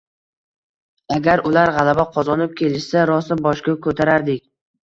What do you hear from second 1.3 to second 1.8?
ular